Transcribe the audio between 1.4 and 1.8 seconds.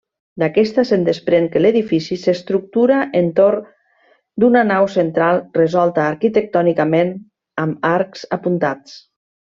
que